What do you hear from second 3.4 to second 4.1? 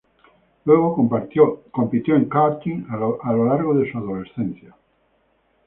largo de su